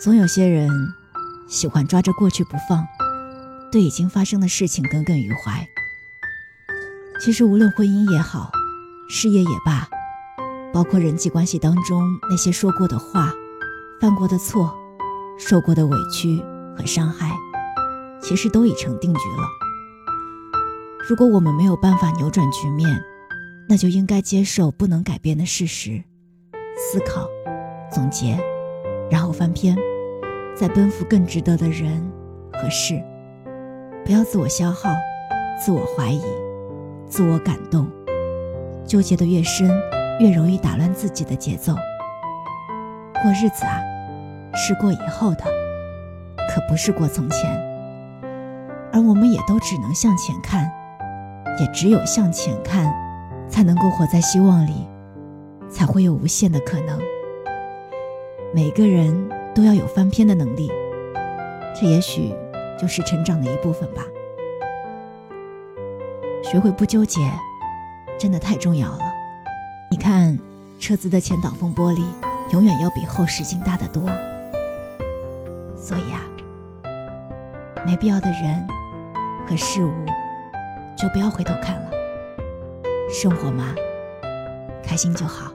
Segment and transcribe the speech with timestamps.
[0.00, 0.70] 总有些人
[1.48, 2.86] 喜欢抓着过去不放，
[3.72, 5.66] 对已经发生的事情耿耿于怀。
[7.20, 8.48] 其实，无论婚姻也好，
[9.08, 9.88] 事业也罢，
[10.72, 13.32] 包括人际关系当中那些说过的话、
[14.00, 14.72] 犯过的错、
[15.36, 16.40] 受过的委屈
[16.76, 17.32] 和伤害，
[18.22, 19.48] 其实都已成定局了。
[21.08, 23.02] 如果我们没有办法扭转局面，
[23.68, 26.04] 那就应该接受不能改变的事实，
[26.76, 27.28] 思考、
[27.92, 28.38] 总结。
[29.10, 29.76] 然后翻篇，
[30.54, 32.02] 再奔赴更值得的人
[32.52, 33.02] 和事。
[34.04, 34.90] 不要自我消耗、
[35.58, 36.22] 自我怀疑、
[37.06, 37.86] 自我感动，
[38.84, 39.70] 纠结的越深，
[40.20, 41.74] 越容易打乱自己的节奏。
[43.22, 43.80] 过日子啊，
[44.54, 45.44] 是过以后的，
[46.48, 47.50] 可不是过从前。
[48.92, 50.70] 而我们也都只能向前看，
[51.60, 52.92] 也只有向前看，
[53.48, 54.88] 才能够活在希望里，
[55.68, 56.98] 才会有无限的可能。
[58.54, 60.72] 每个人都要有翻篇的能力，
[61.78, 62.34] 这也许
[62.80, 64.02] 就是成长的一部分吧。
[66.42, 67.20] 学会不纠结，
[68.18, 69.00] 真的太重要了。
[69.90, 70.38] 你看，
[70.80, 72.02] 车子的前挡风玻璃
[72.52, 74.02] 永远要比后视镜大得多，
[75.76, 76.22] 所以啊，
[77.84, 78.66] 没必要的人
[79.46, 79.92] 和事物，
[80.96, 81.90] 就不要回头看了。
[83.10, 83.74] 生活嘛，
[84.82, 85.52] 开心就好。